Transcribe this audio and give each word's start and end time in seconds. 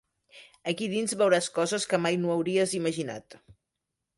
Aquí 0.71 0.87
dins 0.93 1.13
veuràs 1.19 1.49
coses 1.57 1.85
que 1.91 1.99
mai 2.07 2.17
no 2.25 2.35
hauries 2.37 2.73
imaginat. 2.81 3.39